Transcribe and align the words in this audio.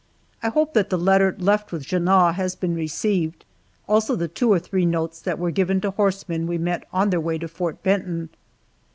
I 0.41 0.49
hope 0.49 0.73
that 0.73 0.89
the 0.89 0.97
letter 0.97 1.35
left 1.37 1.71
with 1.71 1.85
Junot 1.85 2.33
has 2.33 2.55
been 2.55 2.73
received, 2.73 3.45
also 3.87 4.15
the 4.15 4.27
two 4.27 4.51
or 4.51 4.57
three 4.57 4.83
notes 4.83 5.21
that 5.21 5.37
were 5.37 5.51
given 5.51 5.79
to 5.81 5.91
horsemen 5.91 6.47
we 6.47 6.57
met 6.57 6.87
on 6.91 7.11
their 7.11 7.21
way 7.21 7.37
to 7.37 7.47
Fort 7.47 7.83
Benton. 7.83 8.29